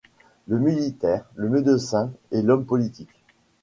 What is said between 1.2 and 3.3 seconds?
le médecin et l'homme politique.